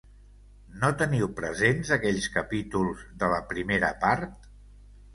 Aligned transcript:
No 0.83 0.89
teniu 1.01 1.27
presents 1.41 1.93
aquells 1.97 2.31
capítols 2.39 3.07
de 3.23 3.33
la 3.37 3.41
primera 3.55 3.97
part? 4.09 4.53